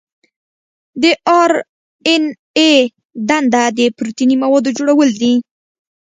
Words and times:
د 1.01 1.03
آر 1.41 1.51
این 2.07 2.23
اې 2.57 2.71
دنده 3.29 3.63
د 3.77 3.79
پروتیني 3.97 4.35
موادو 4.43 4.75
جوړول 4.77 5.09
دي. 5.21 5.33